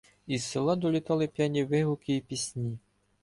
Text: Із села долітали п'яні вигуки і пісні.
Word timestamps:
Із 0.27 0.43
села 0.43 0.75
долітали 0.75 1.27
п'яні 1.27 1.63
вигуки 1.63 2.15
і 2.15 2.21
пісні. 2.21 2.77